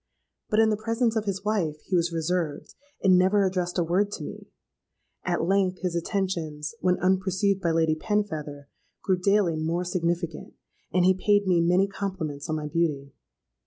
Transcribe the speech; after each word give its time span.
But 0.49 0.59
in 0.59 0.71
the 0.71 0.77
presence 0.83 1.15
of 1.15 1.25
his 1.25 1.45
wife, 1.45 1.79
he 1.85 1.95
was 1.95 2.11
reserved, 2.11 2.73
and 3.03 3.19
never 3.19 3.45
addressed 3.45 3.77
a 3.77 3.83
word 3.83 4.11
to 4.13 4.23
me. 4.23 4.47
At 5.23 5.43
length 5.45 5.81
his 5.83 5.95
attentions, 5.95 6.73
when 6.81 6.97
unperceived 6.99 7.61
by 7.61 7.69
Lady 7.69 7.93
Penfeather, 7.93 8.65
grew 9.03 9.19
daily 9.19 9.55
more 9.55 9.83
significant; 9.85 10.55
and 10.91 11.05
he 11.05 11.13
paid 11.13 11.45
me 11.45 11.61
many 11.61 11.87
compliments 11.87 12.49
on 12.49 12.55
my 12.55 12.65
beauty. 12.65 13.13